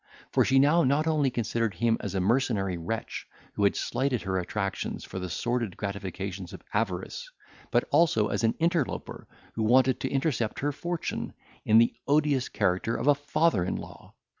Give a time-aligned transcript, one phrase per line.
[0.31, 4.39] For she now not only considered him as a mercenary wretch, who had slighted her
[4.39, 7.29] attractions for the sordid gratifications of avarice,
[7.69, 11.33] but also as an interloper, who wanted to intercept her fortune,
[11.65, 14.15] in the odious character of a father in law.